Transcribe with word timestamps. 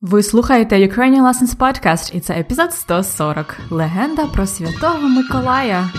Ви 0.00 0.22
слухаєте 0.22 0.76
Ukrainian 0.76 1.22
Lessons 1.22 1.56
Podcast, 1.56 2.16
і 2.16 2.20
це 2.20 2.34
епізод 2.34 2.72
140 2.72 3.56
Легенда 3.70 4.26
про 4.26 4.46
Святого 4.46 5.08
Миколая. 5.08 5.90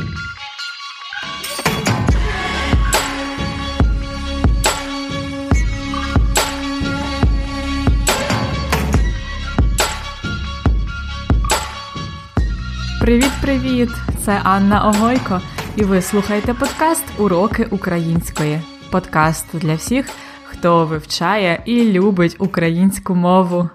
Привіт-привіт! 13.02 13.89
Це 14.25 14.41
Анна 14.43 14.88
Огойко, 14.88 15.41
і 15.75 15.84
ви 15.84 16.02
слухаєте 16.02 16.54
подкаст 16.54 17.05
Уроки 17.18 17.68
української. 17.71 18.61
Подкаст 18.91 19.45
для 19.54 19.75
всіх, 19.75 20.09
хто 20.43 20.86
вивчає 20.86 21.63
і 21.66 21.91
любить 21.91 22.36
українську 22.39 23.16
мову. 23.16 23.70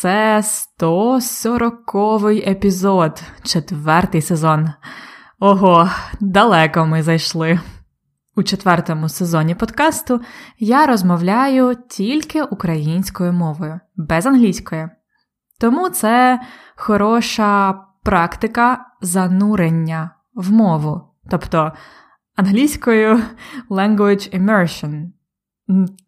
Це 0.00 0.42
140-й 0.80 2.50
епізод, 2.50 3.22
четвертий 3.42 4.22
сезон. 4.22 4.68
Ого, 5.38 5.90
далеко 6.20 6.86
ми 6.86 7.02
зайшли. 7.02 7.60
У 8.36 8.42
четвертому 8.42 9.08
сезоні 9.08 9.54
подкасту 9.54 10.20
я 10.58 10.86
розмовляю 10.86 11.76
тільки 11.88 12.42
українською 12.42 13.32
мовою, 13.32 13.80
без 13.96 14.26
англійської. 14.26 14.88
Тому 15.60 15.88
це 15.88 16.40
хороша 16.76 17.80
практика 18.02 18.86
занурення 19.00 20.10
в 20.34 20.52
мову, 20.52 21.00
тобто 21.30 21.72
англійською 22.36 23.22
language 23.70 24.40
immersion. 24.40 25.06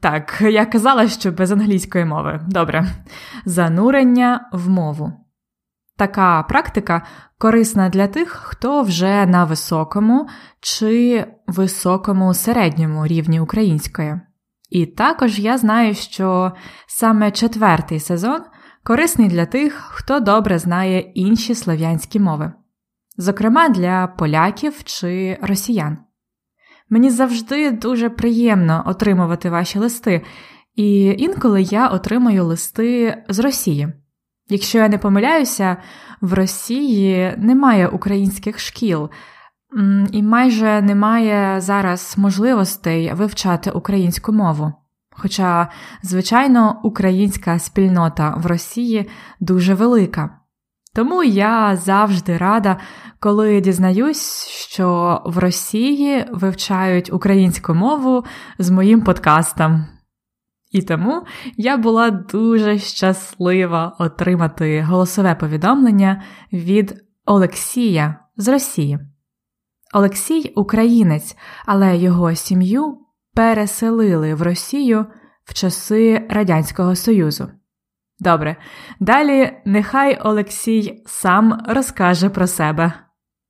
Так, 0.00 0.38
я 0.40 0.66
казала, 0.66 1.08
що 1.08 1.32
без 1.32 1.52
англійської 1.52 2.04
мови. 2.04 2.40
Добре. 2.48 2.86
Занурення 3.44 4.48
в 4.52 4.68
мову. 4.68 5.12
Така 5.96 6.42
практика 6.42 7.02
корисна 7.38 7.88
для 7.88 8.06
тих, 8.06 8.28
хто 8.28 8.82
вже 8.82 9.26
на 9.26 9.44
високому 9.44 10.28
чи 10.60 11.26
високому 11.46 12.34
середньому 12.34 13.06
рівні 13.06 13.40
української. 13.40 14.20
І 14.70 14.86
також 14.86 15.38
я 15.38 15.58
знаю, 15.58 15.94
що 15.94 16.52
саме 16.86 17.30
четвертий 17.30 18.00
сезон 18.00 18.40
корисний 18.84 19.28
для 19.28 19.46
тих, 19.46 19.72
хто 19.72 20.20
добре 20.20 20.58
знає 20.58 21.00
інші 21.00 21.54
слов'янські 21.54 22.20
мови, 22.20 22.52
зокрема 23.16 23.68
для 23.68 24.06
поляків 24.06 24.84
чи 24.84 25.38
росіян. 25.42 25.98
Мені 26.92 27.10
завжди 27.10 27.70
дуже 27.70 28.10
приємно 28.10 28.82
отримувати 28.86 29.50
ваші 29.50 29.78
листи, 29.78 30.22
і 30.76 31.04
інколи 31.04 31.62
я 31.62 31.88
отримую 31.88 32.44
листи 32.44 33.22
з 33.28 33.38
Росії. 33.38 33.88
Якщо 34.48 34.78
я 34.78 34.88
не 34.88 34.98
помиляюся, 34.98 35.76
в 36.20 36.32
Росії 36.32 37.34
немає 37.38 37.88
українських 37.88 38.58
шкіл, 38.58 39.10
і 40.12 40.22
майже 40.22 40.82
немає 40.82 41.60
зараз 41.60 42.14
можливостей 42.18 43.12
вивчати 43.12 43.70
українську 43.70 44.32
мову. 44.32 44.72
Хоча, 45.10 45.68
звичайно, 46.02 46.80
українська 46.82 47.58
спільнота 47.58 48.34
в 48.36 48.46
Росії 48.46 49.10
дуже 49.40 49.74
велика. 49.74 50.41
Тому 50.94 51.22
я 51.22 51.76
завжди 51.76 52.36
рада, 52.36 52.76
коли 53.20 53.60
дізнаюсь, 53.60 54.46
що 54.48 55.20
в 55.24 55.38
Росії 55.38 56.26
вивчають 56.32 57.12
українську 57.12 57.74
мову 57.74 58.24
з 58.58 58.70
моїм 58.70 59.00
подкастом. 59.00 59.86
І 60.70 60.82
тому 60.82 61.22
я 61.56 61.76
була 61.76 62.10
дуже 62.10 62.78
щаслива 62.78 63.96
отримати 63.98 64.82
голосове 64.82 65.34
повідомлення 65.34 66.22
від 66.52 66.94
Олексія 67.26 68.16
з 68.36 68.48
Росії. 68.48 68.98
Олексій 69.94 70.52
українець, 70.56 71.36
але 71.66 71.96
його 71.96 72.34
сім'ю 72.34 72.98
переселили 73.34 74.34
в 74.34 74.42
Росію 74.42 75.06
в 75.44 75.54
часи 75.54 76.26
Радянського 76.30 76.96
Союзу. 76.96 77.48
Добре, 78.22 78.56
далі 79.00 79.52
нехай 79.64 80.18
Олексій 80.20 81.02
сам 81.06 81.64
розкаже 81.68 82.28
про 82.28 82.46
себе. 82.46 82.92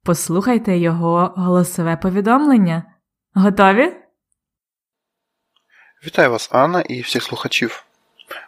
Послухайте 0.05 0.77
його 0.77 1.34
голосове 1.37 1.97
повідомлення. 1.97 2.83
Готові? 3.34 3.93
Вітаю 6.06 6.31
вас, 6.31 6.49
Анна, 6.53 6.81
і 6.81 7.00
всіх 7.00 7.22
слухачів. 7.22 7.84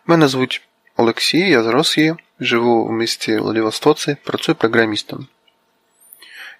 Мене 0.06 0.28
звуть 0.28 0.62
Олексій, 0.96 1.48
я 1.48 1.62
з 1.62 1.66
Росії, 1.66 2.14
живу 2.40 2.86
в 2.86 2.92
місті 2.92 3.36
Владивостоці, 3.36 4.16
працюю 4.24 4.56
програмістом. 4.56 5.26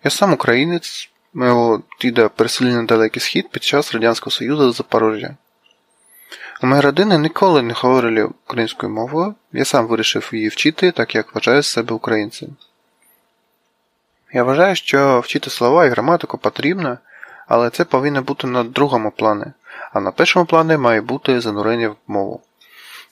Я 0.05 0.11
сам 0.11 0.33
українець, 0.33 1.11
мого 1.35 1.83
діда 2.01 2.29
переселили 2.29 2.77
на 2.77 2.83
далекий 2.83 3.21
схід 3.21 3.51
під 3.51 3.63
час 3.63 3.95
Радянського 3.95 4.31
Союзу 4.31 4.73
з 4.73 4.77
Запорожжя. 4.77 5.37
У 6.65 6.67
моєї 6.67 6.85
родини 6.85 7.19
ніколи 7.19 7.63
не 7.63 7.75
говорили 7.75 8.25
українською 8.25 8.93
мовою, 8.93 9.35
я 9.53 9.65
сам 9.65 9.87
вирішив 9.87 10.31
її 10.33 10.49
вчити, 10.49 10.91
так 10.91 11.15
як 11.15 11.35
вважаю 11.35 11.63
себе 11.63 11.95
українцем. 11.95 12.49
Я 14.33 14.45
вважаю, 14.45 14.77
що 14.77 15.21
вчити 15.21 15.51
слова 15.51 15.87
і 15.87 15.89
граматику 15.89 16.39
потрібно, 16.39 16.99
але 17.49 17.71
це 17.71 17.85
повинно 17.85 18.23
бути 18.23 18.47
на 18.47 18.65
другому 18.65 19.11
плані, 19.11 19.45
а 19.93 20.01
на 20.01 20.11
першому 20.11 20.47
плані 20.47 20.77
має 20.77 21.01
бути 21.01 21.41
занурення 21.41 21.89
в 21.89 21.97
мову. 22.07 22.41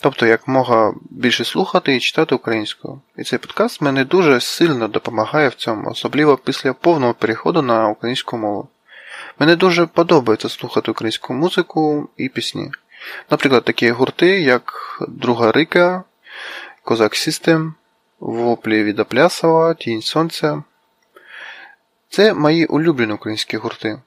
Тобто, 0.00 0.26
як 0.26 0.48
мога 0.48 0.94
більше 1.10 1.44
слухати 1.44 1.96
і 1.96 2.00
читати 2.00 2.34
українською. 2.34 3.00
І 3.16 3.22
цей 3.22 3.38
подкаст 3.38 3.80
мене 3.80 4.04
дуже 4.04 4.40
сильно 4.40 4.88
допомагає 4.88 5.48
в 5.48 5.54
цьому, 5.54 5.90
особливо 5.90 6.36
після 6.36 6.72
повного 6.72 7.14
переходу 7.14 7.62
на 7.62 7.88
українську 7.88 8.36
мову. 8.38 8.68
Мені 9.38 9.56
дуже 9.56 9.86
подобається 9.86 10.48
слухати 10.48 10.90
українську 10.90 11.34
музику 11.34 12.08
і 12.16 12.28
пісні. 12.28 12.70
Наприклад, 13.30 13.64
такі 13.64 13.90
гурти, 13.90 14.40
як 14.40 14.72
Друга 15.08 15.52
Рика, 15.52 16.04
Козак 16.82 17.16
Систем, 17.16 17.74
Воплі 18.20 18.84
від 18.84 19.00
Аплясова, 19.00 19.74
Тінь 19.74 20.02
Сонця. 20.02 20.62
Це 22.08 22.34
мої 22.34 22.66
улюблені 22.66 23.12
українські 23.12 23.56
гурти. 23.56 23.98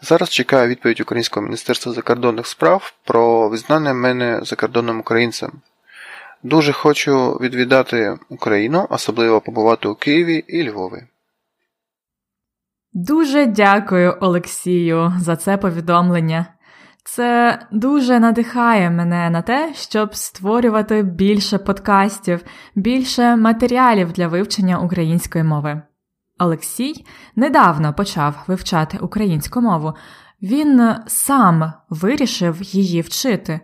Зараз 0.00 0.30
чекаю 0.30 0.68
відповідь 0.68 1.00
Українського 1.00 1.44
міністерства 1.44 1.92
закордонних 1.92 2.46
справ 2.46 2.92
про 3.04 3.48
визнання 3.48 3.94
мене 3.94 4.40
закордонним 4.42 5.00
українцем. 5.00 5.52
Дуже 6.42 6.72
хочу 6.72 7.30
відвідати 7.30 8.18
Україну, 8.28 8.86
особливо 8.90 9.40
побувати 9.40 9.88
у 9.88 9.94
Києві 9.94 10.44
і 10.48 10.70
Львові. 10.70 11.02
Дуже 12.92 13.46
дякую, 13.46 14.18
Олексію, 14.20 15.12
за 15.20 15.36
це 15.36 15.56
повідомлення. 15.56 16.46
Це 17.04 17.58
дуже 17.72 18.20
надихає 18.20 18.90
мене 18.90 19.30
на 19.30 19.42
те, 19.42 19.74
щоб 19.74 20.14
створювати 20.14 21.02
більше 21.02 21.58
подкастів, 21.58 22.44
більше 22.74 23.36
матеріалів 23.36 24.12
для 24.12 24.28
вивчення 24.28 24.78
української 24.78 25.44
мови. 25.44 25.82
Олексій 26.38 27.06
недавно 27.36 27.94
почав 27.94 28.44
вивчати 28.46 28.98
українську 28.98 29.60
мову. 29.60 29.92
Він 30.42 30.94
сам 31.06 31.72
вирішив 31.90 32.62
її 32.62 33.00
вчити, 33.00 33.60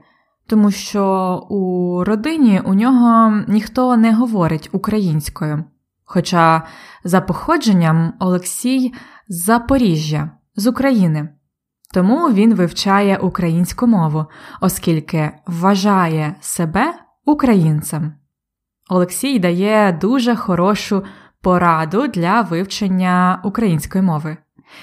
тому 0.47 0.71
що 0.71 1.35
у 1.51 2.05
родині 2.05 2.61
у 2.65 2.75
нього 2.75 3.43
ніхто 3.49 3.97
не 3.97 4.15
говорить 4.15 4.69
українською. 4.73 5.65
Хоча 6.05 6.63
за 7.05 7.21
походженням 7.21 8.13
Олексій 8.21 8.95
з 9.29 9.45
Запоріжжя, 9.45 10.31
з 10.57 10.67
України. 10.67 11.29
Тому 11.95 12.33
він 12.33 12.55
вивчає 12.55 13.17
українську 13.17 13.87
мову, 13.87 14.27
оскільки 14.61 15.31
вважає 15.47 16.35
себе 16.41 16.95
українцем. 17.25 18.13
Олексій 18.89 19.39
дає 19.39 19.99
дуже 20.01 20.37
хорошу 20.37 21.05
пораду 21.43 22.07
для 22.07 22.41
вивчення 22.41 23.41
української 23.45 24.05
мови. 24.05 24.37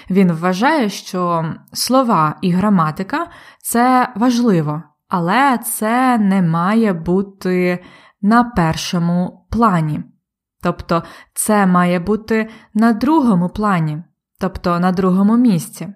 Він 0.10 0.32
вважає, 0.32 0.90
що 0.90 1.54
слова 1.74 2.36
і 2.42 2.52
граматика 2.52 3.28
це 3.62 4.14
важливо, 4.16 4.84
але 5.08 5.58
це 5.58 6.18
не 6.18 6.42
має 6.42 6.94
бути 6.94 7.84
на 8.22 8.44
першому 8.44 9.48
плані. 9.52 10.04
Тобто 10.64 11.04
це 11.34 11.66
має 11.66 12.00
бути 12.00 12.50
на 12.74 12.94
другому 12.94 13.50
плані, 13.50 14.04
тобто 14.40 14.80
на 14.80 14.92
другому 14.92 15.38
місці. 15.38 15.88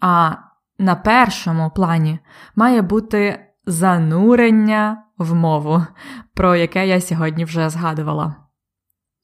А 0.00 0.32
на 0.78 0.94
першому 0.94 1.70
плані 1.70 2.18
має 2.56 2.82
бути 2.82 3.46
занурення 3.66 5.02
в 5.18 5.34
мову, 5.34 5.82
про 6.34 6.56
яке 6.56 6.88
я 6.88 7.00
сьогодні 7.00 7.44
вже 7.44 7.70
згадувала. 7.70 8.34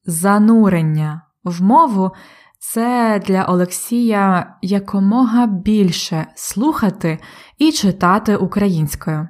Занурення 0.04 1.22
в 1.44 1.62
мову 1.62 2.10
це 2.58 3.20
для 3.26 3.44
Олексія 3.44 4.56
якомога 4.62 5.46
більше 5.46 6.26
слухати 6.34 7.18
і 7.58 7.72
читати 7.72 8.36
українською. 8.36 9.28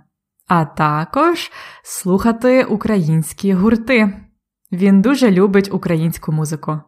а 0.49 0.65
також 0.65 1.51
слухати 1.83 2.65
українські 2.65 3.53
гурти. 3.53 4.27
Він 4.73 5.03
дуже 5.03 5.31
любить 5.31 5.75
українську 5.75 6.33
музику. 6.33 6.81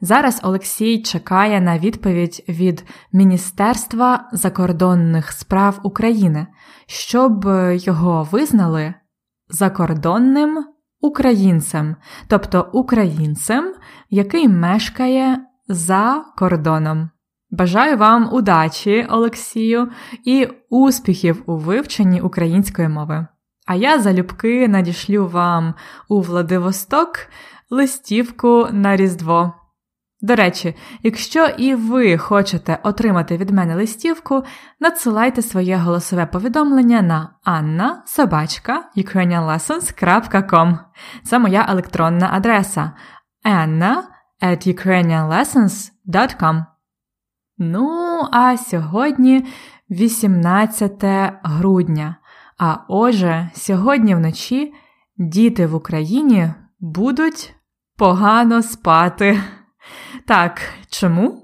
Зараз 0.00 0.40
Олексій 0.42 1.02
чекає 1.02 1.60
на 1.60 1.78
відповідь 1.78 2.44
від 2.48 2.84
Міністерства 3.12 4.28
закордонних 4.32 5.32
справ 5.32 5.80
України, 5.82 6.46
щоб 6.86 7.44
його 7.72 8.28
визнали 8.30 8.94
закордонним 9.48 10.64
українцем, 11.00 11.96
тобто 12.28 12.70
українцем, 12.72 13.74
який 14.10 14.48
мешкає 14.48 15.38
за 15.68 16.24
кордоном. 16.36 17.10
Бажаю 17.50 17.96
вам 17.96 18.34
удачі, 18.34 19.06
Олексію, 19.10 19.88
і 20.24 20.48
успіхів 20.70 21.42
у 21.46 21.56
вивченні 21.56 22.20
української 22.20 22.88
мови. 22.88 23.26
А 23.66 23.74
я 23.74 23.98
залюбки 23.98 24.68
надішлю 24.68 25.28
вам 25.28 25.74
у 26.08 26.20
Владивосток 26.20 27.18
листівку 27.70 28.68
на 28.72 28.96
Різдво. 28.96 29.52
До 30.26 30.34
речі, 30.34 30.74
якщо 31.02 31.46
і 31.46 31.74
ви 31.74 32.18
хочете 32.18 32.78
отримати 32.82 33.36
від 33.36 33.50
мене 33.50 33.74
листівку, 33.74 34.42
надсилайте 34.80 35.42
своє 35.42 35.76
голосове 35.76 36.26
повідомлення 36.26 37.02
на 37.02 37.30
anna 37.46 37.90
ukrainianlessons.com. 38.96 40.78
Це 41.24 41.38
моя 41.38 41.66
електронна 41.68 42.30
адреса 42.32 42.92
anna 43.44 43.96
at 44.42 44.68
ukrainianlessons.com. 44.74 46.64
Ну, 47.58 48.20
а 48.32 48.56
сьогодні 48.56 49.46
18 49.90 51.04
грудня. 51.42 52.16
А 52.58 52.76
отже, 52.88 53.50
сьогодні 53.54 54.14
вночі 54.14 54.74
діти 55.16 55.66
в 55.66 55.74
Україні 55.74 56.50
будуть 56.80 57.54
погано 57.96 58.62
спати. 58.62 59.40
Так, 60.26 60.60
чому? 60.90 61.42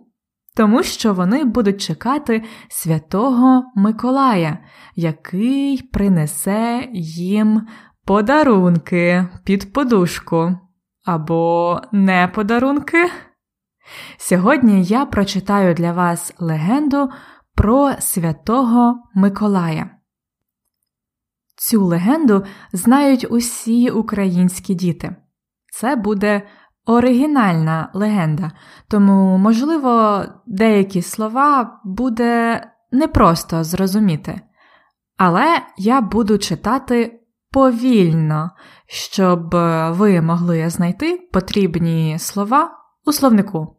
Тому 0.57 0.83
що 0.83 1.15
вони 1.15 1.45
будуть 1.45 1.81
чекати 1.81 2.45
святого 2.69 3.65
Миколая, 3.75 4.59
який 4.97 5.83
принесе 5.83 6.89
їм 6.93 7.67
подарунки 8.05 9.29
під 9.45 9.73
подушку. 9.73 10.59
Або 11.05 11.81
не 11.93 12.29
подарунки. 12.35 13.11
Сьогодні 14.19 14.85
я 14.85 15.07
прочитаю 15.07 15.75
для 15.75 15.93
вас 15.93 16.35
легенду 16.39 17.11
про 17.55 17.93
святого 17.99 19.03
Миколая. 19.15 19.91
Цю 21.57 21.85
легенду 21.85 22.45
знають 22.73 23.27
усі 23.31 23.91
українські 23.91 24.75
діти. 24.75 25.17
Це 25.73 25.97
буде 25.97 26.43
оригінальна 26.87 27.89
легенда, 27.95 28.51
тому, 28.89 29.39
можливо, 29.39 30.25
деякі 30.47 31.03
слова 31.03 31.81
буде 31.85 32.63
непросто 32.93 33.65
зрозуміти. 33.65 34.41
Але 35.17 35.63
я 35.77 36.01
буду 36.01 36.39
читати 36.39 37.21
повільно, 37.51 38.51
щоб 38.87 39.55
ви 39.91 40.21
могли 40.21 40.71
знайти 40.71 41.29
потрібні 41.33 42.17
слова 42.19 42.71
у 43.05 43.13
словнику. 43.13 43.77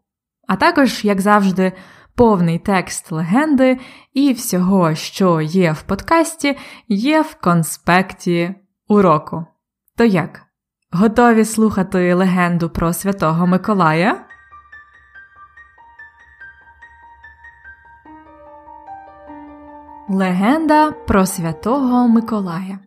А 0.47 0.55
також, 0.55 1.05
як 1.05 1.21
завжди, 1.21 1.71
повний 2.15 2.59
текст 2.59 3.11
легенди 3.11 3.79
і 4.13 4.33
всього, 4.33 4.95
що 4.95 5.41
є 5.41 5.71
в 5.71 5.81
подкасті, 5.81 6.57
є 6.87 7.21
в 7.21 7.35
конспекті 7.35 8.55
уроку. 8.87 9.45
То 9.97 10.03
як? 10.03 10.41
Готові 10.95 11.45
слухати 11.45 12.13
легенду 12.13 12.69
про 12.69 12.93
Святого 12.93 13.47
Миколая? 13.47 14.25
Легенда 20.09 20.91
про 20.91 21.25
Святого 21.25 22.07
Миколая. 22.07 22.79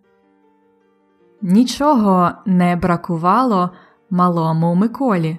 Нічого 1.42 2.32
не 2.46 2.76
бракувало 2.76 3.70
малому 4.10 4.74
Миколі, 4.74 5.38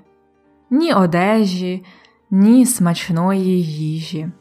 ні 0.69 0.94
одежі, 0.94 1.86
ні 2.31 2.66
смачної 2.66 3.64
їжі. 3.64 4.31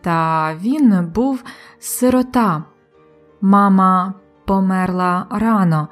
Та 0.00 0.54
він 0.54 1.10
був 1.14 1.44
сирота. 1.78 2.64
Мама 3.40 4.14
померла 4.44 5.26
рано, 5.30 5.88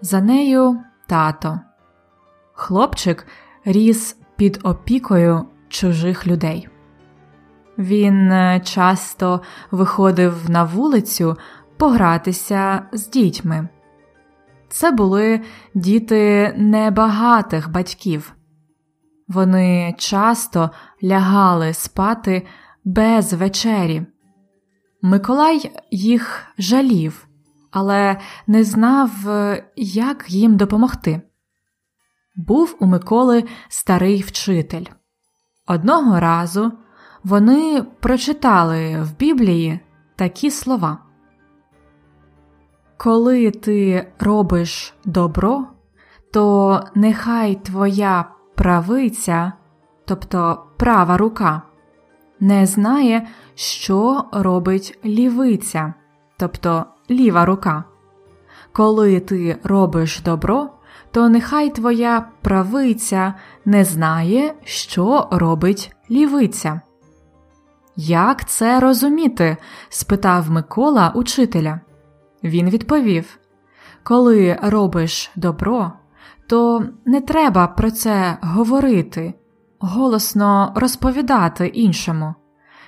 за 0.00 0.20
нею 0.20 0.80
тато. 1.06 1.60
Хлопчик 2.52 3.26
ріс 3.64 4.16
під 4.36 4.60
опікою 4.62 5.46
чужих 5.68 6.26
людей. 6.26 6.68
Він 7.78 8.32
е, 8.32 8.60
часто 8.64 9.40
виходив 9.70 10.50
на 10.50 10.64
вулицю 10.64 11.36
погратися 11.76 12.82
з 12.92 13.08
дітьми. 13.08 13.68
Це 14.68 14.90
були 14.90 15.40
діти 15.74 16.54
небагатих 16.56 17.70
батьків. 17.70 18.32
Вони 19.28 19.94
часто 19.98 20.70
лягали 21.04 21.74
спати 21.74 22.46
без 22.84 23.32
вечері. 23.32 24.02
Миколай 25.02 25.72
їх 25.90 26.44
жалів, 26.58 27.28
але 27.70 28.20
не 28.46 28.64
знав, 28.64 29.10
як 29.76 30.30
їм 30.30 30.56
допомогти. 30.56 31.22
Був 32.36 32.76
у 32.80 32.86
Миколи 32.86 33.44
старий 33.68 34.22
вчитель. 34.22 34.84
Одного 35.66 36.20
разу 36.20 36.72
вони 37.24 37.82
прочитали 38.00 39.02
в 39.02 39.16
Біблії 39.16 39.80
такі 40.16 40.50
слова. 40.50 40.98
Коли 42.96 43.50
ти 43.50 44.06
робиш 44.18 44.94
добро, 45.04 45.66
то 46.32 46.80
нехай 46.94 47.54
твоя 47.54 48.24
правиця, 48.54 49.52
тобто 50.04 50.66
права 50.76 51.16
рука, 51.16 51.62
не 52.40 52.66
знає, 52.66 53.26
що 53.54 54.24
робить 54.32 54.98
лівиця, 55.04 55.94
тобто 56.36 56.84
ліва 57.10 57.44
рука. 57.44 57.84
Коли 58.72 59.20
ти 59.20 59.56
робиш 59.64 60.20
добро, 60.20 60.70
то 61.10 61.28
нехай 61.28 61.70
твоя 61.70 62.28
правиця 62.42 63.34
не 63.64 63.84
знає, 63.84 64.54
що 64.64 65.28
робить 65.30 65.92
лівиця. 66.10 66.80
Як 67.96 68.48
це 68.48 68.80
розуміти? 68.80 69.56
спитав 69.88 70.50
Микола 70.50 71.12
учителя. 71.14 71.80
Він 72.44 72.70
відповів 72.70 73.38
Коли 74.02 74.58
робиш 74.62 75.30
добро, 75.36 75.92
то 76.46 76.84
не 77.04 77.20
треба 77.20 77.66
про 77.66 77.90
це 77.90 78.38
говорити, 78.42 79.34
голосно 79.78 80.72
розповідати 80.74 81.66
іншому, 81.66 82.34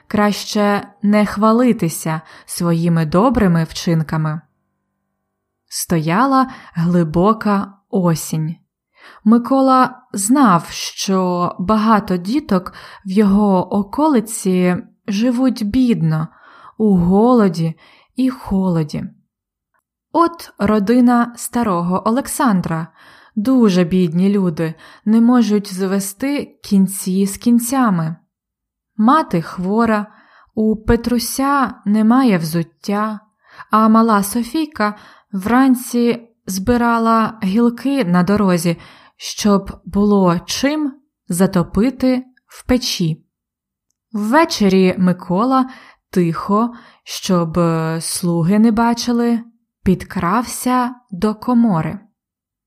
краще 0.09 0.89
не 1.03 1.27
хвалитися 1.27 2.21
своїми 2.47 3.07
добрими 3.07 3.65
вчинками. 3.65 4.41
Стояла 5.69 6.51
глибока 6.75 7.75
осінь. 7.91 8.57
Микола 9.25 10.03
знав, 10.13 10.67
що 10.71 11.57
багато 11.59 12.17
діток 12.17 12.73
в 13.07 13.11
його 13.11 13.75
околиці 13.75 14.77
живуть 15.09 15.67
бідно, 15.67 16.29
у 16.79 16.97
голоді 16.97 17.75
і 18.17 18.31
холоді. 18.31 19.05
От 20.13 20.53
родина 20.59 21.33
старого 21.37 22.03
Олександра, 22.09 22.89
дуже 23.37 23.85
бідні 23.85 24.29
люди, 24.29 24.75
не 25.05 25.21
можуть 25.21 25.75
звести 25.75 26.59
кінці 26.65 27.27
з 27.27 27.37
кінцями. 27.37 28.17
Мати 28.99 29.43
хвора, 29.43 30.07
у 30.55 30.77
Петруся 30.77 31.75
немає 31.85 32.39
взуття, 32.39 33.21
а 33.71 33.89
мала 33.89 34.23
Софійка 34.23 34.95
вранці 35.33 36.29
збирала 36.47 37.39
гілки 37.43 38.05
на 38.05 38.23
дорозі, 38.23 38.77
щоб 39.17 39.81
було 39.85 40.39
чим 40.47 40.93
затопити 41.29 42.25
в 42.47 42.67
печі. 42.67 43.25
Ввечері 44.13 44.95
Микола 44.99 45.71
тихо, 46.11 46.75
щоб 47.05 47.59
слуги 48.01 48.59
не 48.59 48.73
бачили, 48.73 49.41
підкрався 49.85 50.95
до 51.11 51.35
комори, 51.35 51.99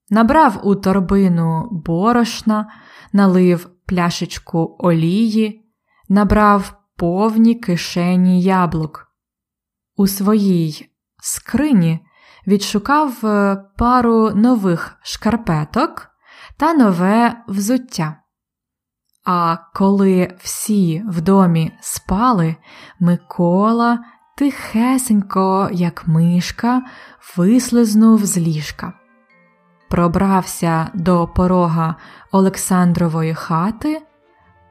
набрав 0.10 0.60
у 0.64 0.76
торбину 0.76 1.68
борошна, 1.72 2.70
налив 3.14 3.70
пляшечку 3.86 4.76
олії, 4.80 5.61
набрав 6.12 6.74
повні 6.98 7.56
кишені 7.56 8.42
яблук. 8.42 9.08
У 9.96 10.08
своїй 10.08 10.90
скрині 11.22 12.00
відшукав 12.48 13.26
е, 13.26 13.64
пару 13.78 14.32
нових 14.32 14.98
шкарпеток 15.04 16.08
та 16.58 16.74
нове 16.74 17.44
взуття. 17.48 18.16
А 19.26 19.58
коли 19.74 20.34
всі 20.40 21.04
в 21.08 21.22
домі 21.22 21.72
спали, 21.82 22.56
Микола 23.00 24.00
тихесенько, 24.38 25.70
як 25.72 26.08
мишка, 26.08 26.82
вислизнув 27.38 28.26
з 28.26 28.38
ліжка. 28.38 28.94
Пробрався 29.90 30.90
до 30.94 31.28
порога 31.28 31.96
Олександрової 32.32 33.34
хати, 33.34 34.02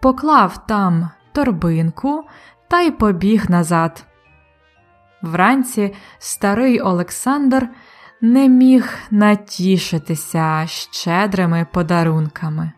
поклав 0.00 0.66
там 0.66 1.10
торбинку 1.32 2.24
та 2.68 2.80
й 2.80 2.90
побіг 2.90 3.50
назад. 3.50 4.04
Вранці 5.22 5.94
старий 6.18 6.80
Олександр 6.80 7.68
не 8.20 8.48
міг 8.48 8.98
натішитися 9.10 10.64
щедрими 10.66 11.66
подарунками. 11.72 12.72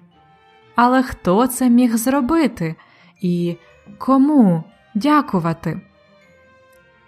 Але 0.76 1.02
хто 1.02 1.46
це 1.46 1.70
міг 1.70 1.96
зробити 1.96 2.76
і 3.20 3.56
кому 3.98 4.64
дякувати? 4.94 5.80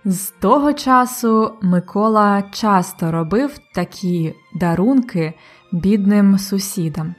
З 0.04 0.30
того 0.30 0.72
часу 0.72 1.54
Микола 1.62 2.42
часто 2.42 3.12
робив 3.12 3.58
такі 3.74 4.34
дарунки 4.54 5.34
бідним 5.72 6.38
сусідам. 6.38 7.14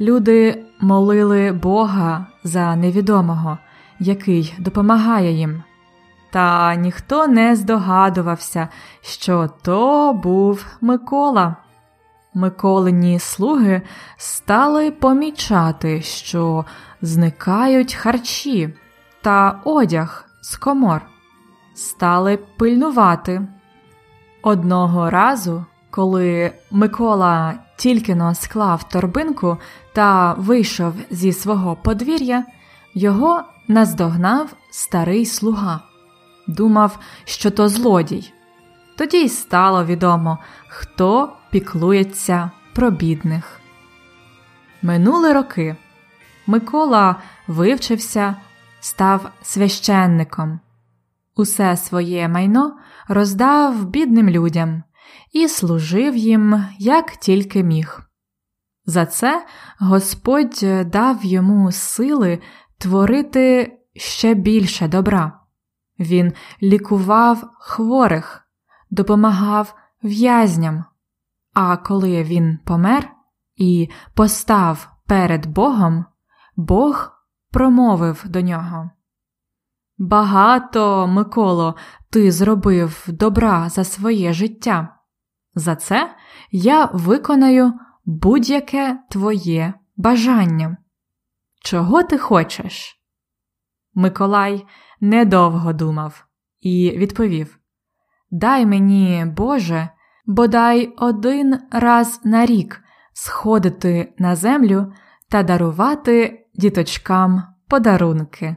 Люди 0.00 0.64
молили 0.80 1.52
Бога 1.52 2.26
за 2.44 2.76
невідомого, 2.76 3.58
який 3.98 4.54
допомагає 4.58 5.32
їм. 5.32 5.62
Та 6.30 6.74
ніхто 6.74 7.26
не 7.26 7.56
здогадувався, 7.56 8.68
що 9.00 9.50
то 9.62 10.12
був 10.12 10.66
Микола. 10.80 11.56
Миколині 12.34 13.18
слуги 13.18 13.82
стали 14.16 14.90
помічати, 14.90 16.02
що 16.02 16.64
зникають 17.02 17.94
харчі 17.94 18.74
та 19.22 19.60
одяг 19.64 20.24
з 20.42 20.56
комор, 20.56 21.02
стали 21.74 22.36
пильнувати. 22.36 23.42
Одного 24.42 25.10
разу, 25.10 25.64
коли 25.90 26.52
Микола 26.70 27.54
тільки 27.76 28.14
но 28.14 28.34
склав 28.34 28.88
торбинку 28.88 29.58
та 29.92 30.32
вийшов 30.32 30.94
зі 31.10 31.32
свого 31.32 31.76
подвір'я, 31.76 32.44
його 32.94 33.42
наздогнав 33.68 34.54
старий 34.70 35.26
слуга. 35.26 35.80
Думав, 36.46 36.98
що 37.24 37.50
то 37.50 37.68
злодій. 37.68 38.32
Тоді 38.96 39.16
й 39.16 39.28
стало 39.28 39.84
відомо, 39.84 40.38
хто 40.68 41.32
піклується 41.50 42.50
про 42.74 42.90
бідних. 42.90 43.60
Минули 44.82 45.32
роки. 45.32 45.76
Микола 46.46 47.16
вивчився, 47.46 48.36
став 48.80 49.30
священником. 49.42 50.60
Усе 51.36 51.76
своє 51.76 52.28
майно 52.28 52.76
роздав 53.08 53.84
бідним 53.84 54.28
людям 54.30 54.82
і 55.32 55.48
служив 55.48 56.16
їм 56.16 56.64
як 56.78 57.16
тільки 57.16 57.62
міг. 57.62 58.00
За 58.84 59.06
це 59.06 59.46
Господь 59.78 60.64
дав 60.86 61.24
йому 61.24 61.72
сили 61.72 62.40
творити 62.78 63.76
ще 63.94 64.34
більше 64.34 64.88
добра. 64.88 65.40
Він 65.98 66.32
лікував 66.62 67.50
хворих, 67.58 68.48
допомагав 68.90 69.74
в'язням, 70.02 70.84
а 71.54 71.76
коли 71.76 72.22
він 72.22 72.58
помер 72.64 73.10
і 73.56 73.88
постав 74.14 74.88
перед 75.06 75.46
Богом, 75.46 76.04
Бог 76.56 77.10
промовив 77.50 78.24
до 78.26 78.40
нього. 78.40 78.90
Багато, 79.98 81.06
Миколо, 81.06 81.76
ти 82.10 82.32
зробив 82.32 83.04
добра 83.08 83.68
за 83.68 83.84
своє 83.84 84.32
життя. 84.32 84.99
За 85.54 85.76
це 85.76 86.14
я 86.50 86.84
виконаю 86.84 87.72
будь-яке 88.04 88.98
твоє 89.10 89.74
бажання. 89.96 90.76
Чого 91.62 92.02
ти 92.02 92.18
хочеш? 92.18 93.00
Миколай 93.94 94.66
недовго 95.00 95.72
думав 95.72 96.26
і 96.60 96.92
відповів 96.96 97.60
Дай 98.30 98.66
мені, 98.66 99.26
Боже, 99.36 99.88
бодай 100.26 100.94
один 100.96 101.58
раз 101.70 102.20
на 102.24 102.46
рік 102.46 102.82
сходити 103.12 104.12
на 104.18 104.36
землю 104.36 104.92
та 105.28 105.42
дарувати 105.42 106.46
діточкам 106.54 107.42
подарунки. 107.68 108.56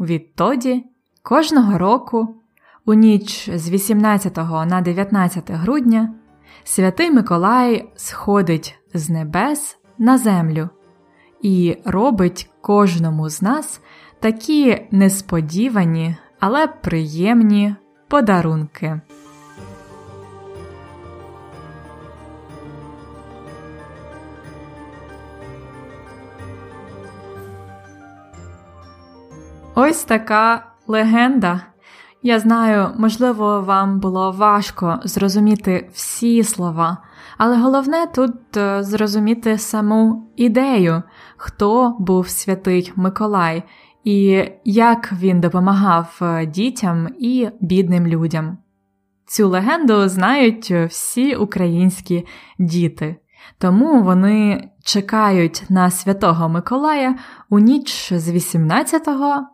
Відтоді, 0.00 0.84
кожного 1.22 1.78
року, 1.78 2.39
у 2.86 2.94
ніч 2.94 3.50
з 3.54 3.70
18 3.70 4.36
на 4.66 4.80
19 4.80 5.50
грудня, 5.50 6.14
святий 6.64 7.10
Миколай 7.10 7.92
сходить 7.96 8.78
з 8.94 9.10
небес 9.10 9.78
на 9.98 10.18
землю 10.18 10.68
і 11.42 11.76
робить 11.84 12.50
кожному 12.60 13.28
з 13.28 13.42
нас 13.42 13.80
такі 14.20 14.86
несподівані, 14.90 16.16
але 16.40 16.66
приємні 16.66 17.74
подарунки. 18.08 19.00
Ось 29.74 30.04
така 30.04 30.66
легенда. 30.86 31.69
Я 32.22 32.38
знаю, 32.38 32.88
можливо, 32.98 33.60
вам 33.60 34.00
було 34.00 34.30
важко 34.32 35.00
зрозуміти 35.04 35.90
всі 35.92 36.42
слова, 36.42 36.98
але 37.38 37.56
головне 37.56 38.06
тут 38.14 38.56
е, 38.56 38.82
зрозуміти 38.82 39.58
саму 39.58 40.32
ідею, 40.36 41.02
хто 41.36 41.96
був 41.98 42.28
святий 42.28 42.92
Миколай 42.96 43.62
і 44.04 44.44
як 44.64 45.12
він 45.12 45.40
допомагав 45.40 46.18
е, 46.22 46.46
дітям 46.46 47.08
і 47.18 47.48
бідним 47.60 48.06
людям. 48.06 48.58
Цю 49.26 49.48
легенду 49.48 50.08
знають 50.08 50.70
всі 50.70 51.34
українські 51.34 52.26
діти, 52.58 53.16
тому 53.58 54.02
вони 54.02 54.68
чекають 54.84 55.64
на 55.68 55.90
святого 55.90 56.48
Миколая 56.48 57.18
у 57.50 57.58
ніч 57.58 58.12
з 58.12 58.30
18 58.30 59.06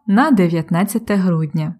на 0.06 0.30
19 0.30 1.10
грудня. 1.10 1.74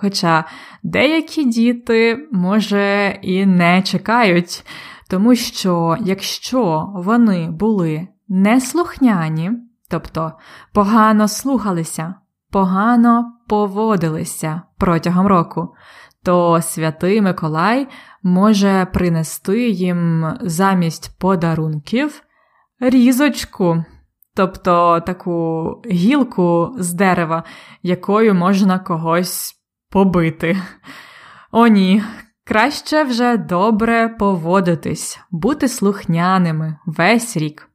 Хоча 0.00 0.44
деякі 0.82 1.44
діти, 1.44 2.28
може, 2.32 3.18
і 3.22 3.46
не 3.46 3.82
чекають, 3.82 4.64
тому 5.08 5.34
що 5.34 5.96
якщо 6.00 6.92
вони 6.94 7.50
були 7.50 8.08
неслухняні, 8.28 9.50
тобто 9.90 10.32
погано 10.72 11.28
слухалися, 11.28 12.14
погано 12.50 13.32
поводилися 13.48 14.62
протягом 14.78 15.26
року, 15.26 15.74
то 16.24 16.62
святий 16.62 17.20
Миколай 17.20 17.88
може 18.22 18.86
принести 18.92 19.68
їм 19.70 20.32
замість 20.40 21.18
подарунків 21.18 22.22
різочку, 22.80 23.84
тобто 24.34 25.00
таку 25.06 25.66
гілку 25.90 26.74
з 26.78 26.92
дерева, 26.92 27.44
якою 27.82 28.34
можна 28.34 28.78
когось 28.78 29.59
побити. 29.90 30.56
О, 31.52 31.66
ні. 31.66 32.02
Краще 32.44 33.04
вже 33.04 33.36
добре 33.36 34.08
поводитись, 34.08 35.20
бути 35.30 35.68
слухняними 35.68 36.76
весь 36.86 37.36
рік. 37.36 37.68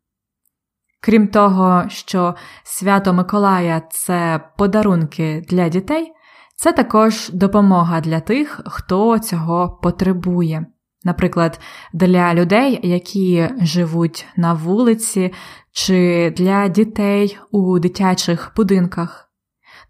Крім 1.02 1.28
того, 1.28 1.84
що 1.88 2.36
свято 2.64 3.14
Миколая 3.14 3.82
це 3.92 4.40
подарунки 4.58 5.46
для 5.50 5.70
дітей, 5.70 6.12
це 6.56 6.72
також 6.72 7.30
допомога 7.30 8.02
для 8.02 8.20
тих, 8.20 8.62
хто 8.66 9.20
цього 9.20 9.80
потребує. 9.84 10.66
Наприклад, 11.04 11.60
для 11.94 12.34
людей, 12.34 12.80
які 12.84 13.50
живуть 13.62 14.26
на 14.38 14.54
вулиці, 14.54 15.34
чи 15.72 16.30
для 16.38 16.68
дітей 16.68 17.38
у 17.52 17.80
дитячих 17.80 18.52
будинках. 18.56 19.25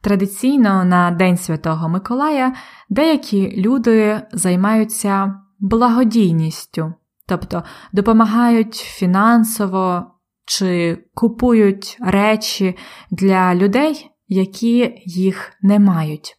Традиційно 0.05 0.85
на 0.85 1.11
День 1.11 1.37
Святого 1.37 1.89
Миколая 1.89 2.53
деякі 2.89 3.61
люди 3.61 4.21
займаються 4.31 5.35
благодійністю, 5.59 6.93
тобто 7.27 7.63
допомагають 7.93 8.75
фінансово 8.75 10.11
чи 10.45 10.97
купують 11.13 11.97
речі 12.01 12.77
для 13.11 13.55
людей, 13.55 14.11
які 14.27 15.03
їх 15.05 15.53
не 15.61 15.79
мають. 15.79 16.35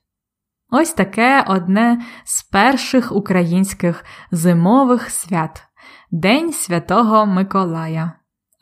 Ось 0.70 0.92
таке 0.92 1.44
одне 1.48 2.02
з 2.24 2.42
перших 2.42 3.12
українських 3.12 4.04
зимових 4.30 5.10
свят 5.10 5.64
День 6.10 6.52
Святого 6.52 7.26
Миколая. 7.26 8.12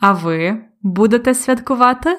А 0.00 0.12
ви 0.12 0.64
будете 0.82 1.34
святкувати? 1.34 2.18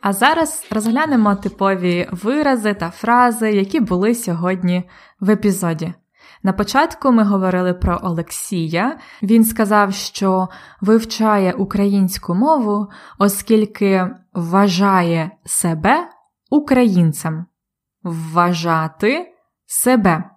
А 0.00 0.12
зараз 0.12 0.66
розглянемо 0.70 1.34
типові 1.34 2.08
вирази 2.12 2.74
та 2.74 2.90
фрази, 2.90 3.52
які 3.52 3.80
були 3.80 4.14
сьогодні 4.14 4.88
в 5.20 5.30
епізоді. 5.30 5.94
На 6.42 6.52
початку 6.52 7.12
ми 7.12 7.24
говорили 7.24 7.74
про 7.74 8.00
Олексія. 8.02 8.98
Він 9.22 9.44
сказав, 9.44 9.94
що 9.94 10.48
вивчає 10.80 11.52
українську 11.52 12.34
мову, 12.34 12.88
оскільки 13.18 14.10
вважає 14.34 15.30
себе 15.44 16.08
українцем. 16.50 17.46
Вважати 18.02 19.34
себе. 19.66 20.30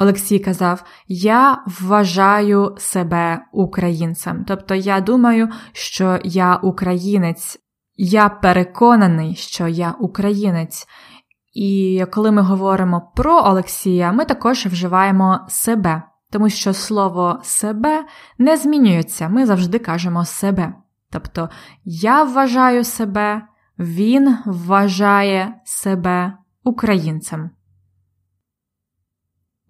Олексій 0.00 0.38
казав: 0.38 0.84
Я 1.08 1.62
вважаю 1.66 2.74
себе 2.78 3.44
українцем. 3.52 4.44
Тобто 4.48 4.74
я 4.74 5.00
думаю, 5.00 5.48
що 5.72 6.18
я 6.24 6.56
українець, 6.56 7.58
я 7.96 8.28
переконаний, 8.28 9.34
що 9.34 9.68
я 9.68 9.94
українець. 10.00 10.86
І 11.54 12.04
коли 12.12 12.30
ми 12.30 12.42
говоримо 12.42 13.12
про 13.16 13.42
Олексія, 13.44 14.12
ми 14.12 14.24
також 14.24 14.66
вживаємо 14.66 15.40
себе, 15.48 16.02
тому 16.30 16.48
що 16.48 16.72
слово 16.72 17.40
себе 17.42 18.04
не 18.38 18.56
змінюється, 18.56 19.28
ми 19.28 19.46
завжди 19.46 19.78
кажемо 19.78 20.24
себе. 20.24 20.74
Тобто 21.10 21.48
я 21.84 22.24
вважаю 22.24 22.84
себе, 22.84 23.42
він 23.78 24.38
вважає 24.46 25.54
себе 25.64 26.32
українцем. 26.64 27.50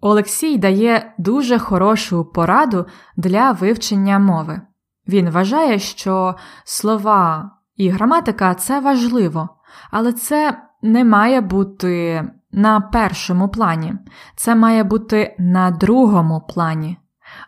Олексій 0.01 0.57
дає 0.57 1.13
дуже 1.17 1.59
хорошу 1.59 2.25
пораду 2.25 2.85
для 3.17 3.51
вивчення 3.51 4.19
мови. 4.19 4.61
Він 5.07 5.29
вважає, 5.29 5.79
що 5.79 6.35
слова 6.63 7.51
і 7.77 7.89
граматика 7.89 8.55
це 8.55 8.79
важливо, 8.79 9.49
але 9.91 10.13
це 10.13 10.61
не 10.81 11.03
має 11.03 11.41
бути 11.41 12.23
на 12.51 12.79
першому 12.79 13.49
плані, 13.49 13.93
це 14.35 14.55
має 14.55 14.83
бути 14.83 15.35
на 15.39 15.71
другому 15.71 16.41
плані. 16.49 16.97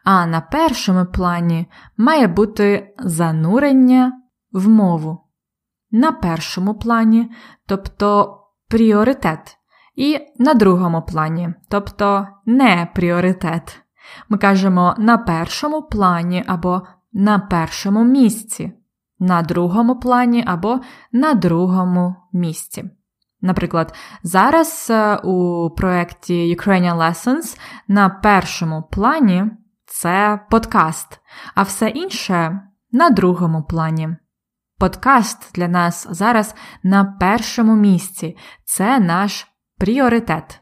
А 0.03 0.25
на 0.25 0.41
першому 0.41 1.05
плані 1.05 1.67
має 1.97 2.27
бути 2.27 2.95
занурення 2.99 4.13
в 4.51 4.69
мову. 4.69 5.25
На 5.91 6.11
першому 6.11 6.73
плані, 6.73 7.31
тобто 7.65 8.37
пріоритет, 8.69 9.57
і 9.95 10.19
на 10.37 10.53
другому 10.53 11.01
плані, 11.01 11.53
тобто 11.69 12.27
не 12.45 12.87
пріоритет. 12.95 13.81
Ми 14.29 14.37
кажемо 14.37 14.95
на 14.97 15.17
першому 15.17 15.81
плані 15.81 16.43
або 16.47 16.81
на 17.13 17.39
першому 17.39 18.03
місці 18.03 18.78
на 19.19 19.41
другому 19.41 19.99
плані 19.99 20.43
або 20.47 20.79
на 21.11 21.33
другому 21.33 22.15
місці. 22.33 22.89
Наприклад, 23.41 23.95
зараз 24.23 24.87
е, 24.89 25.15
у 25.15 25.69
проєкті 25.69 26.57
Ukrainian 26.57 26.97
Lessons 26.97 27.59
на 27.87 28.09
першому 28.09 28.83
плані 28.91 29.45
це 29.85 30.39
подкаст, 30.49 31.19
а 31.55 31.63
все 31.63 31.89
інше 31.89 32.61
на 32.91 33.09
другому 33.09 33.63
плані. 33.63 34.09
Подкаст 34.79 35.55
для 35.55 35.67
нас 35.67 36.07
зараз 36.09 36.55
на 36.83 37.05
першому 37.05 37.75
місці 37.75 38.37
це 38.65 38.99
наш 38.99 39.47
пріоритет. 39.77 40.59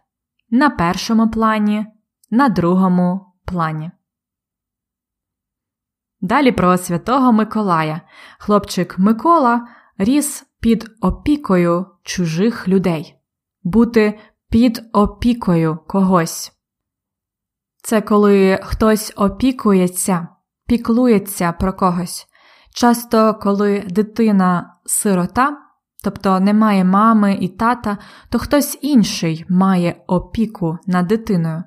На 0.49 0.69
першому 0.69 1.29
плані, 1.29 1.85
на 2.31 2.49
другому 2.49 3.33
плані. 3.45 3.91
Далі 6.27 6.51
про 6.51 6.77
святого 6.77 7.31
Миколая. 7.31 8.01
Хлопчик 8.39 8.99
Микола 8.99 9.67
ріс 9.97 10.43
під 10.59 10.91
опікою 11.01 11.85
чужих 12.03 12.67
людей, 12.67 13.15
бути 13.63 14.19
під 14.49 14.81
опікою 14.93 15.79
когось. 15.87 16.51
Це 17.83 18.01
коли 18.01 18.59
хтось 18.63 19.13
опікується, 19.15 20.27
піклується 20.67 21.51
про 21.51 21.73
когось. 21.73 22.27
Часто, 22.73 23.33
коли 23.33 23.79
дитина 23.89 24.77
сирота, 24.85 25.57
тобто 26.03 26.39
немає 26.39 26.83
мами 26.83 27.37
і 27.41 27.47
тата, 27.47 27.97
то 28.29 28.39
хтось 28.39 28.79
інший 28.81 29.45
має 29.49 30.03
опіку 30.07 30.77
над 30.87 31.07
дитиною. 31.07 31.63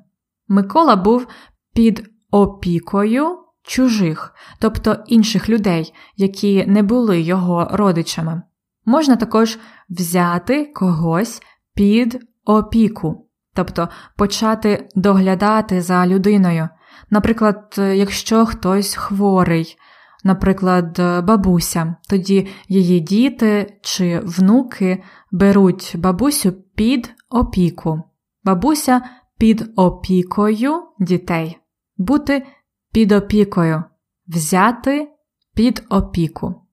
Микола 0.48 0.96
був 0.96 1.26
під 1.74 2.10
опікою 2.30 3.36
чужих, 3.62 4.34
тобто 4.58 4.96
інших 5.06 5.48
людей, 5.48 5.94
які 6.16 6.66
не 6.66 6.82
були 6.82 7.20
його 7.20 7.68
родичами. 7.72 8.42
Можна 8.84 9.16
також 9.16 9.58
взяти 9.90 10.64
когось 10.64 11.42
під 11.74 12.20
опіку, 12.44 13.28
тобто 13.54 13.88
почати 14.16 14.88
доглядати 14.94 15.80
за 15.80 16.06
людиною. 16.06 16.68
Наприклад, 17.10 17.74
якщо 17.78 18.46
хтось 18.46 18.94
хворий, 18.94 19.76
наприклад, 20.24 21.00
бабуся, 21.24 21.94
тоді 22.08 22.48
її 22.68 23.00
діти 23.00 23.78
чи 23.82 24.20
внуки 24.24 25.02
беруть 25.30 25.94
бабусю 25.98 26.52
під 26.52 27.14
опіку, 27.30 28.02
бабуся 28.44 29.02
під 29.38 29.72
опікою 29.76 30.82
дітей, 30.98 31.58
бути 31.96 32.46
під 32.92 33.12
опікою, 33.12 33.82
взяти 34.28 35.08
під 35.54 35.86
опіку. 35.88 36.66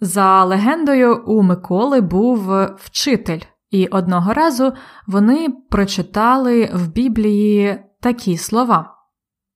За 0.00 0.44
легендою, 0.44 1.24
у 1.26 1.42
Миколи 1.42 2.00
був 2.00 2.66
вчитель, 2.76 3.40
і 3.70 3.86
одного 3.86 4.34
разу 4.34 4.72
вони 5.06 5.48
прочитали 5.70 6.70
в 6.74 6.88
Біблії 6.88 7.84
такі 8.00 8.36
слова. 8.36 8.94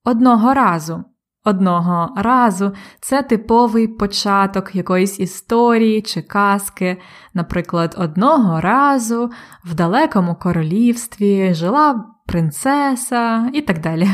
Одного 0.04 0.54
разу. 0.54 1.04
Одного 1.44 2.14
разу 2.16 2.72
це 3.00 3.22
типовий 3.22 3.88
початок 3.88 4.74
якоїсь 4.74 5.20
історії 5.20 6.02
чи 6.02 6.22
казки. 6.22 7.00
Наприклад, 7.34 7.94
одного 7.98 8.60
разу 8.60 9.30
в 9.64 9.74
далекому 9.74 10.34
королівстві 10.34 11.54
жила 11.54 12.13
принцеса 12.26 13.50
і 13.52 13.62
так 13.62 13.80
далі. 13.80 14.08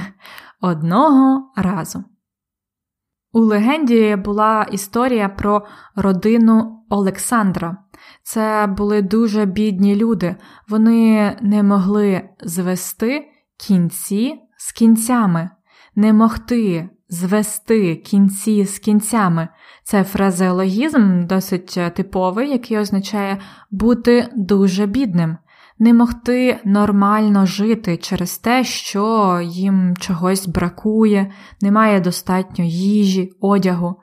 Одного 0.61 1.53
разу. 1.57 2.05
У 3.33 3.41
легенді 3.41 4.17
була 4.25 4.67
історія 4.73 5.29
про 5.29 5.67
родину 5.97 6.85
Олександра. 6.89 7.77
Це 8.23 8.75
були 8.77 9.03
дуже 9.03 9.45
бідні 9.45 9.97
люди, 9.97 10.37
вони 10.69 11.37
не 11.43 11.63
могли 11.63 12.29
звести 12.41 13.29
кінці 13.57 14.41
з 14.57 14.73
кінцями, 14.73 15.51
не 15.95 16.13
могти 16.13 16.89
звести 17.09 17.97
кінці 17.97 18.65
з 18.65 18.79
кінцями. 18.79 19.49
Це 19.85 20.05
фразеологізм 20.05 21.27
досить 21.27 21.79
типовий, 21.95 22.51
який 22.51 22.79
означає 22.79 23.39
бути 23.71 24.29
дуже 24.37 24.87
бідним 24.87 25.37
не 25.81 25.95
могти 25.95 26.61
нормально 26.65 27.47
жити 27.47 27.97
через 27.97 28.39
те, 28.39 28.65
що 28.65 29.41
їм 29.45 29.97
чогось 29.97 30.47
бракує, 30.47 31.33
немає 31.61 32.01
достатньо 32.01 32.65
їжі, 32.65 33.33
одягу, 33.41 33.97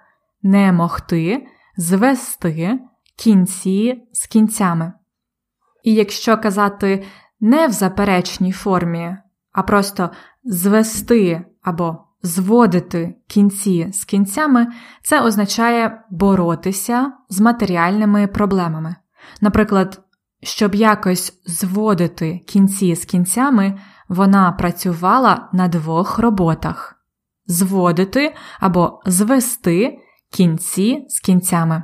не 0.44 0.72
могти 0.72 1.48
звести 1.78 2.80
кінці 3.18 4.04
з 4.13 4.28
кінцями. 4.28 4.94
І 5.84 5.94
якщо 5.94 6.38
казати 6.38 7.06
не 7.40 7.68
в 7.68 7.72
заперечній 7.72 8.52
формі, 8.52 9.18
а 9.52 9.63
просто 9.63 10.10
звести 10.44 11.46
або 11.62 11.98
зводити 12.24 13.16
кінці 13.28 13.92
з 13.94 14.06
кінцями, 14.06 14.68
це 15.04 15.22
означає 15.22 16.04
боротися 16.10 17.12
з 17.30 17.40
матеріальними 17.40 18.28
проблемами. 18.28 18.96
Наприклад, 19.42 20.07
щоб 20.43 20.76
якось 20.76 21.41
зводити 21.45 22.39
кінці 22.47 22.95
з 22.95 23.06
кінцями, 23.06 23.80
вона 24.10 24.52
працювала 24.52 25.50
на 25.54 25.67
двох 25.67 26.19
роботах 26.19 26.97
зводити 27.47 28.36
або 28.60 29.02
звести 29.06 30.00
кінці 30.32 31.06
з 31.10 31.19
кінцями. 31.19 31.84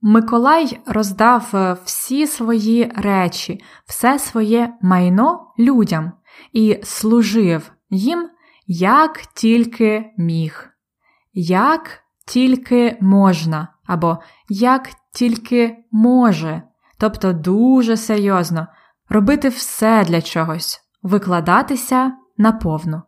Миколай 0.00 0.80
роздав 0.86 1.50
е, 1.54 1.76
всі 1.84 2.26
свої 2.26 2.92
речі, 2.96 3.64
все 3.86 4.18
своє 4.18 4.74
майно 4.82 5.54
людям 5.58 6.12
і 6.52 6.80
служив 6.82 7.72
їм 7.90 8.30
як 8.66 9.26
тільки 9.26 10.04
міг, 10.16 10.68
як 11.32 12.00
тільки 12.26 12.98
можна, 13.00 13.68
або 13.86 14.18
як 14.48 14.90
тільки 15.14 15.76
може, 15.90 16.62
тобто 16.98 17.32
дуже 17.32 17.96
серйозно, 17.96 18.66
робити 19.08 19.48
все 19.48 20.04
для 20.04 20.22
чогось, 20.22 20.80
викладатися 21.02 22.12
наповну. 22.36 23.02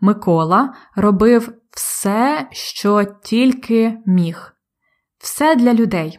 Микола 0.00 0.74
робив 0.96 1.52
все, 1.70 2.48
що 2.50 3.04
тільки 3.04 3.98
міг, 4.06 4.56
все 5.18 5.56
для 5.56 5.74
людей. 5.74 6.18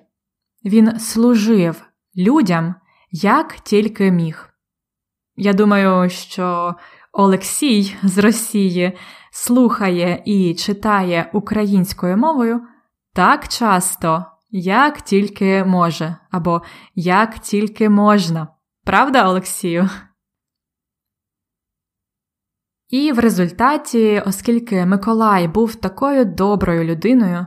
Він 0.65 0.99
служив 0.99 1.81
людям 2.17 2.75
як 3.11 3.53
тільки 3.59 4.11
міг. 4.11 4.49
Я 5.35 5.53
думаю, 5.53 6.09
що 6.09 6.75
Олексій 7.13 7.95
з 8.03 8.17
Росії 8.17 8.97
слухає 9.31 10.21
і 10.25 10.55
читає 10.55 11.29
українською 11.33 12.17
мовою 12.17 12.61
так 13.13 13.47
часто, 13.47 14.25
як 14.51 15.01
тільки 15.01 15.63
може, 15.63 16.15
або 16.31 16.61
як 16.95 17.39
тільки 17.39 17.89
можна. 17.89 18.47
Правда, 18.83 19.29
Олексію? 19.29 19.89
І 22.89 23.11
в 23.11 23.19
результаті, 23.19 24.23
оскільки 24.25 24.85
Миколай 24.85 25.47
був 25.47 25.75
такою 25.75 26.25
доброю 26.25 26.83
людиною, 26.83 27.45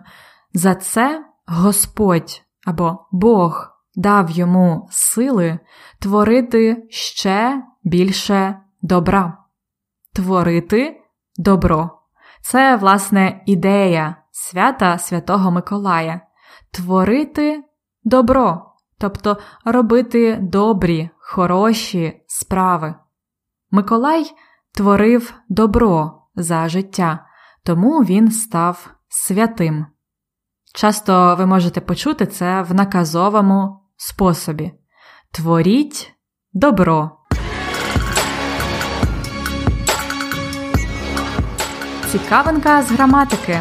за 0.53 0.75
це 0.75 1.25
Господь 1.47 2.43
або 2.67 3.07
Бог 3.13 3.71
дав 3.95 4.31
йому 4.31 4.89
сили 4.91 5.59
творити 6.01 6.87
ще 6.91 7.63
більше 7.83 8.61
добра. 8.83 9.39
Творити 10.15 11.01
добро. 11.37 11.91
Це, 12.43 12.77
власне, 12.77 13.43
ідея 13.47 14.17
свята 14.31 14.99
Святого 14.99 15.51
Миколая 15.51 16.21
творити 16.75 17.65
добро, 18.05 18.63
тобто 18.99 19.37
робити 19.65 20.39
добрі, 20.43 21.11
хороші 21.19 22.21
справи. 22.27 22.95
Миколай 23.71 24.31
творив 24.75 25.35
добро 25.49 26.23
за 26.35 26.69
життя, 26.69 27.27
тому 27.65 28.01
він 28.01 28.31
став 28.31 28.91
святим. 29.09 29.87
Часто 30.75 31.37
ви 31.39 31.47
можете 31.47 31.81
почути 31.81 32.27
це 32.27 32.63
в 32.63 32.75
наказовому 32.75 33.81
способі. 33.97 34.73
Творіть 35.31 36.15
добро. 36.53 37.11
Цікавинка 42.13 42.83
з 42.83 42.91
граматики. 42.91 43.61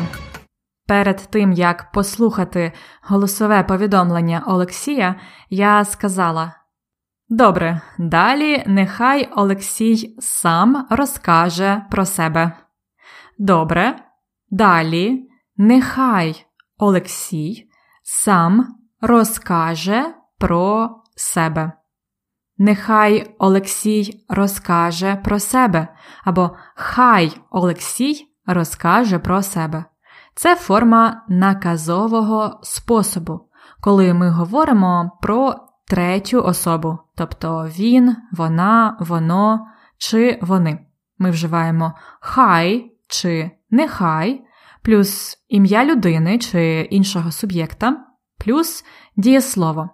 Перед 0.93 1.27
тим 1.29 1.53
як 1.53 1.91
послухати 1.91 2.71
голосове 3.01 3.63
повідомлення 3.63 4.43
Олексія, 4.47 5.15
я 5.49 5.85
сказала: 5.85 6.53
Добре, 7.29 7.81
далі 7.97 8.63
нехай 8.67 9.29
Олексій 9.35 10.15
сам 10.19 10.87
розкаже 10.89 11.85
про 11.91 12.05
себе. 12.05 12.51
Добре, 13.39 13.95
далі 14.49 15.29
нехай 15.57 16.45
Олексій 16.77 17.69
сам 18.03 18.75
розкаже 19.01 20.13
про 20.39 20.89
себе. 21.15 21.71
Нехай 22.57 23.35
Олексій 23.39 24.25
розкаже 24.29 25.15
про 25.15 25.39
себе, 25.39 25.87
або 26.23 26.57
Хай 26.75 27.37
Олексій 27.51 28.27
розкаже 28.45 29.19
про 29.19 29.41
себе. 29.41 29.85
Це 30.35 30.55
форма 30.55 31.25
наказового 31.29 32.59
способу, 32.63 33.49
коли 33.81 34.13
ми 34.13 34.29
говоримо 34.29 35.11
про 35.21 35.55
третю 35.87 36.43
особу, 36.43 36.97
тобто 37.15 37.69
він, 37.77 38.15
вона, 38.31 38.97
воно 38.99 39.67
чи 39.97 40.39
вони. 40.41 40.85
Ми 41.17 41.31
вживаємо 41.31 41.93
хай 42.19 42.91
чи 43.07 43.51
нехай, 43.69 44.41
плюс 44.83 45.37
ім'я 45.47 45.85
людини 45.85 46.39
чи 46.39 46.81
іншого 46.81 47.31
суб'єкта, 47.31 47.97
плюс 48.45 48.85
дієслово. 49.15 49.89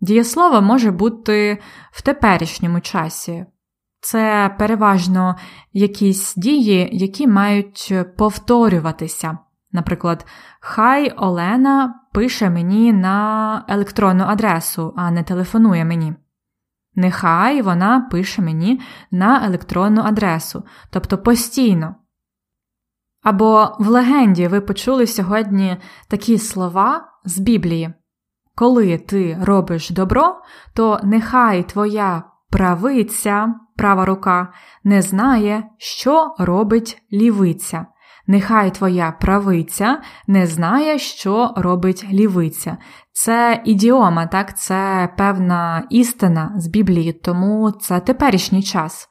Дієслово 0.00 0.62
може 0.62 0.90
бути 0.90 1.58
в 1.92 2.02
теперішньому 2.02 2.80
часі. 2.80 3.46
Це 4.00 4.54
переважно 4.58 5.36
якісь 5.72 6.34
дії, 6.34 6.88
які 6.92 7.26
мають 7.26 7.92
повторюватися. 8.16 9.38
Наприклад, 9.72 10.26
хай 10.60 11.10
Олена 11.10 12.00
пише 12.12 12.50
мені 12.50 12.92
на 12.92 13.64
електронну 13.68 14.24
адресу, 14.24 14.94
а 14.96 15.10
не 15.10 15.22
телефонує 15.22 15.84
мені. 15.84 16.14
Нехай 16.94 17.62
вона 17.62 18.00
пише 18.00 18.42
мені 18.42 18.80
на 19.10 19.46
електронну 19.46 20.02
адресу, 20.02 20.64
тобто 20.90 21.18
постійно. 21.18 21.94
Або 23.22 23.76
в 23.78 23.88
легенді 23.88 24.48
ви 24.48 24.60
почули 24.60 25.06
сьогодні 25.06 25.76
такі 26.08 26.38
слова 26.38 27.08
з 27.24 27.38
Біблії. 27.38 27.94
Коли 28.54 28.98
ти 28.98 29.38
робиш 29.42 29.90
добро, 29.90 30.40
то 30.74 31.00
нехай 31.02 31.62
твоя 31.62 32.22
правиця, 32.50 33.54
права 33.76 34.04
рука, 34.04 34.52
не 34.84 35.02
знає, 35.02 35.64
що 35.78 36.34
робить 36.38 37.02
лівиця. 37.12 37.86
Нехай 38.26 38.74
твоя 38.74 39.12
правиця 39.12 40.00
не 40.26 40.46
знає, 40.46 40.98
що 40.98 41.52
робить 41.56 42.06
лівиця. 42.12 42.76
Це 43.12 43.62
ідіома, 43.64 44.26
так, 44.26 44.58
це 44.58 45.08
певна 45.16 45.86
істина 45.90 46.52
з 46.56 46.66
Біблії, 46.66 47.12
тому 47.12 47.70
це 47.70 48.00
теперішній 48.00 48.62
час. 48.62 49.08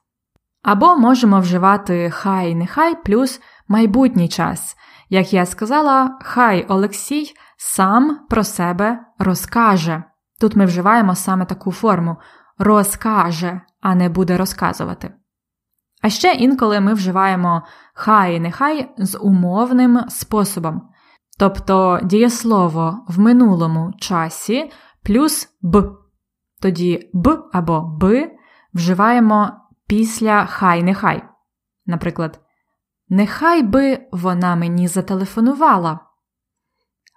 Або 0.63 0.95
можемо 0.95 1.39
вживати 1.39 2.10
хай 2.10 2.56
нехай 2.56 3.04
плюс 3.04 3.41
майбутній 3.67 4.30
час. 4.30 4.75
Як 5.10 5.34
я 5.34 5.45
сказала, 5.45 6.19
хай 6.21 6.65
Олексій 6.65 7.34
сам 7.58 8.19
про 8.30 8.43
себе 8.43 8.99
розкаже. 9.19 10.04
Тут 10.41 10.56
ми 10.56 10.65
вживаємо 10.65 11.15
саме 11.15 11.45
таку 11.45 11.71
форму 11.71 12.17
розкаже, 12.58 13.62
а 13.82 13.95
не 13.95 14.10
буде 14.10 14.38
розказувати. 14.38 15.13
А 16.06 16.10
ще 16.10 16.34
інколи 16.34 16.80
ми 16.80 16.94
вживаємо 16.94 17.63
хай 17.94 18.36
і 18.36 18.39
нехай 18.39 18.89
з 18.98 19.18
умовним 19.18 20.00
способом, 20.10 20.82
тобто 21.39 22.00
дієслово 22.04 23.06
в 23.08 23.20
минулому 23.20 23.94
часі 23.98 24.72
плюс 25.04 25.50
б. 25.62 25.98
Тоді 26.62 27.10
б 27.13 27.44
або 27.54 27.82
б 27.82 28.32
вживаємо 28.74 29.52
після 29.88 30.46
хай 30.46 30.84
нехай. 30.84 31.24
Наприклад, 31.86 32.39
нехай 33.10 33.63
би 33.63 34.08
вона 34.12 34.56
мені 34.56 34.88
зателефонувала. 34.88 36.00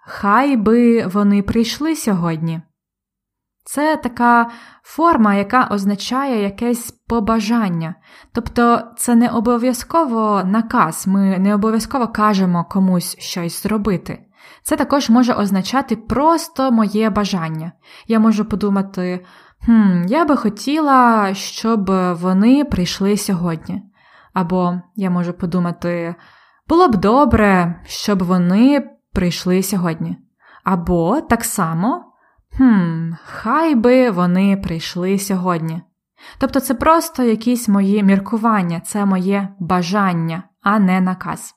Хай 0.05 0.57
би 0.57 1.07
вони 1.07 1.43
прийшли 1.43 1.95
сьогодні. 1.95 2.61
Це 3.71 3.97
така 3.97 4.49
форма, 4.83 5.35
яка 5.35 5.67
означає 5.71 6.43
якесь 6.43 6.91
побажання. 6.91 7.95
Тобто 8.33 8.81
це 8.97 9.15
не 9.15 9.29
обов'язково 9.29 10.43
наказ, 10.45 11.07
ми 11.07 11.39
не 11.39 11.55
обов'язково 11.55 12.07
кажемо 12.07 12.65
комусь 12.69 13.17
щось 13.19 13.63
зробити. 13.63 14.25
Це 14.63 14.75
також 14.75 15.09
може 15.09 15.33
означати 15.33 15.95
просто 15.95 16.71
моє 16.71 17.09
бажання. 17.09 17.71
Я 18.07 18.19
можу 18.19 18.45
подумати, 18.45 19.25
хм, 19.65 20.05
я 20.07 20.25
би 20.25 20.37
хотіла, 20.37 21.33
щоб 21.33 21.91
вони 22.21 22.65
прийшли 22.65 23.17
сьогодні. 23.17 23.83
Або 24.33 24.81
я 24.95 25.09
можу 25.09 25.33
подумати, 25.33 26.15
було 26.67 26.87
б 26.87 26.95
добре, 26.95 27.81
щоб 27.85 28.23
вони 28.23 28.89
прийшли 29.13 29.63
сьогодні. 29.63 30.17
Або 30.63 31.21
так 31.21 31.43
само. 31.43 32.08
Хм, 32.59 33.11
хай 33.25 33.75
би 33.75 34.09
вони 34.09 34.57
прийшли 34.57 35.19
сьогодні. 35.19 35.81
Тобто 36.39 36.59
це 36.59 36.73
просто 36.73 37.23
якісь 37.23 37.67
мої 37.67 38.03
міркування, 38.03 38.79
це 38.79 39.05
моє 39.05 39.49
бажання, 39.59 40.43
а 40.61 40.79
не 40.79 41.01
наказ. 41.01 41.55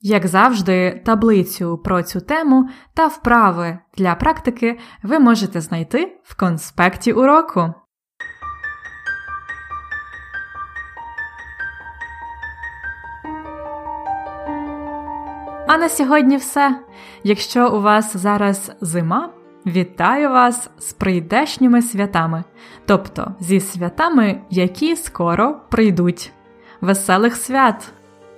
Як 0.00 0.26
завжди, 0.26 1.02
таблицю 1.04 1.78
про 1.78 2.02
цю 2.02 2.20
тему 2.20 2.68
та 2.94 3.06
вправи 3.06 3.78
для 3.98 4.14
практики 4.14 4.78
ви 5.02 5.18
можете 5.18 5.60
знайти 5.60 6.20
в 6.24 6.36
конспекті 6.36 7.12
уроку. 7.12 7.74
А 15.68 15.78
на 15.78 15.88
сьогодні 15.88 16.36
все. 16.36 16.80
Якщо 17.24 17.76
у 17.76 17.80
вас 17.80 18.16
зараз 18.16 18.72
зима, 18.80 19.30
Вітаю 19.66 20.30
вас 20.30 20.70
з 20.78 20.92
прийдешніми 20.92 21.82
святами, 21.82 22.44
тобто 22.86 23.34
зі 23.40 23.60
святами, 23.60 24.40
які 24.50 24.96
скоро 24.96 25.56
прийдуть. 25.70 26.32
Веселих 26.80 27.36
свят! 27.36 27.92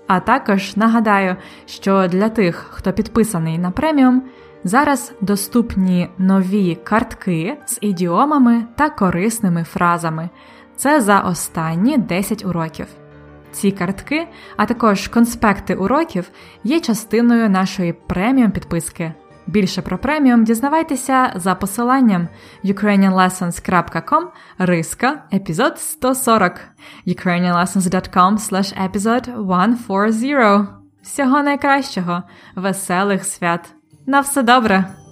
А 0.06 0.20
також 0.20 0.76
нагадаю, 0.76 1.37
що 1.66 2.08
для 2.08 2.28
тих, 2.28 2.66
хто 2.70 2.92
підписаний 2.92 3.58
на 3.58 3.70
преміум, 3.70 4.22
зараз 4.64 5.12
доступні 5.20 6.08
нові 6.18 6.74
картки 6.74 7.58
з 7.66 7.78
ідіомами 7.80 8.64
та 8.76 8.90
корисними 8.90 9.64
фразами. 9.64 10.28
Це 10.76 11.00
за 11.00 11.20
останні 11.20 11.98
10 11.98 12.44
уроків. 12.44 12.87
Ці 13.52 13.70
картки, 13.70 14.28
а 14.56 14.66
також 14.66 15.08
конспекти 15.08 15.74
уроків 15.74 16.30
є 16.64 16.80
частиною 16.80 17.50
нашої 17.50 17.92
преміум 17.92 18.50
підписки. 18.50 19.12
Більше 19.46 19.83
про 19.83 19.98
преміум 19.98 20.44
дізнавайтеся 20.44 21.33
за 21.37 21.54
посиланням 21.54 22.28
ukrainianlessons.com 22.64 24.22
риска 24.59 25.22
епізод 25.33 25.78
140 25.78 26.61
ukrainianlessons.com 27.07 28.38
slash 28.38 28.90
episode 28.90 29.76
140 29.76 30.68
Всього 31.02 31.42
найкращого, 31.42 32.22
веселих 32.57 33.24
свят! 33.24 33.74
На 34.07 34.20
все 34.20 34.42
добре! 34.42 35.04